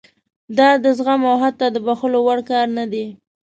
[0.57, 3.05] دا د زغم او حتی د بښلو وړ کار نه دی.